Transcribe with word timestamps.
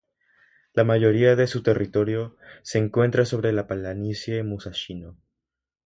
La 0.73 0.83
mayoría 0.83 1.35
de 1.35 1.45
su 1.45 1.61
territorio 1.61 2.35
se 2.63 2.79
encuentra 2.79 3.23
sobre 3.23 3.53
la 3.53 3.67
planicie 3.67 4.41
Musashino. 4.41 5.15